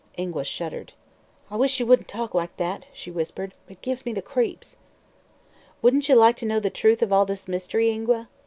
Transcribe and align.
Ingua 0.17 0.43
shuddered. 0.45 0.93
"I 1.51 1.57
wish 1.57 1.79
ye 1.79 1.85
wouldn't 1.85 2.07
talk 2.07 2.33
like 2.33 2.57
that," 2.57 2.87
she 2.91 3.11
whispered. 3.11 3.53
"It 3.69 3.83
gives 3.83 4.03
me 4.03 4.13
the 4.13 4.21
creeps." 4.23 4.77
"Wouldn't 5.83 6.09
you 6.09 6.15
like 6.15 6.37
to 6.37 6.45
know 6.47 6.59
the 6.59 6.71
truth 6.71 7.03
of 7.03 7.13
all 7.13 7.23
this 7.27 7.47
mystery, 7.47 7.91
Ingua?" 7.91 8.27